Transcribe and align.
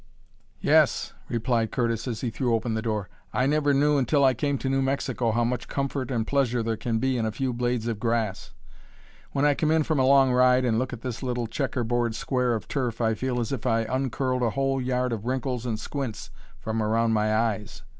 '""Yes," 0.59 1.13
replied 1.29 1.69
Curtis 1.71 2.07
as 2.07 2.21
he 2.21 2.31
threw 2.31 2.55
open 2.55 2.73
the 2.73 2.81
door. 2.81 3.07
"I 3.33 3.45
never 3.45 3.71
knew 3.71 3.99
until 3.99 4.23
I 4.25 4.33
came 4.33 4.57
to 4.57 4.67
New 4.67 4.81
Mexico 4.81 5.29
how 5.31 5.43
much 5.43 5.67
comfort 5.67 6.09
and 6.09 6.25
pleasure 6.25 6.63
there 6.63 6.75
can 6.75 6.97
be 6.97 7.19
in 7.19 7.25
a 7.27 7.31
few 7.31 7.53
blades 7.53 7.85
of 7.87 7.99
grass. 7.99 8.49
When 9.31 9.45
I 9.45 9.53
come 9.53 9.69
in 9.69 9.83
from 9.83 9.99
a 9.99 10.03
long 10.07 10.31
ride 10.31 10.65
and 10.65 10.79
look 10.79 10.91
at 10.91 11.01
this 11.01 11.21
little 11.21 11.45
checker 11.45 11.83
board 11.83 12.15
square 12.15 12.55
of 12.55 12.67
turf 12.67 12.99
I 12.99 13.13
feel 13.13 13.39
as 13.39 13.51
if 13.51 13.67
I 13.67 13.81
uncurled 13.81 14.41
a 14.41 14.49
whole 14.49 14.81
yard 14.81 15.13
of 15.13 15.27
wrinkles 15.27 15.67
and 15.67 15.79
squints 15.79 16.31
from 16.59 16.81
around 16.81 17.13
my 17.13 17.35
eyes." 17.37 17.83